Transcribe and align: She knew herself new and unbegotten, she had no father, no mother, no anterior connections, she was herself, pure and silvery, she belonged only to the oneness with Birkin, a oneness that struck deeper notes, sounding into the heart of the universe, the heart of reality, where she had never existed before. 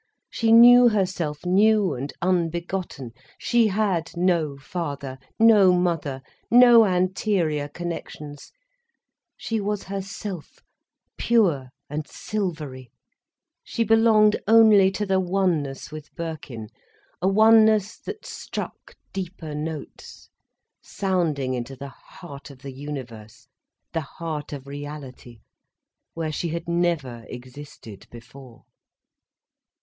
She 0.31 0.51
knew 0.51 0.89
herself 0.89 1.45
new 1.45 1.93
and 1.93 2.11
unbegotten, 2.23 3.11
she 3.37 3.67
had 3.67 4.09
no 4.17 4.57
father, 4.57 5.19
no 5.37 5.71
mother, 5.73 6.23
no 6.49 6.85
anterior 6.85 7.67
connections, 7.67 8.51
she 9.37 9.61
was 9.61 9.83
herself, 9.83 10.63
pure 11.17 11.69
and 11.87 12.07
silvery, 12.07 12.89
she 13.63 13.83
belonged 13.83 14.41
only 14.47 14.89
to 14.89 15.05
the 15.05 15.19
oneness 15.19 15.91
with 15.91 16.11
Birkin, 16.15 16.69
a 17.21 17.27
oneness 17.27 17.99
that 17.99 18.25
struck 18.25 18.95
deeper 19.13 19.53
notes, 19.53 20.31
sounding 20.81 21.53
into 21.53 21.75
the 21.75 21.89
heart 21.93 22.49
of 22.49 22.63
the 22.63 22.73
universe, 22.73 23.47
the 23.93 24.01
heart 24.01 24.51
of 24.51 24.65
reality, 24.65 25.41
where 26.15 26.31
she 26.31 26.47
had 26.49 26.67
never 26.67 27.23
existed 27.29 28.07
before. 28.09 28.63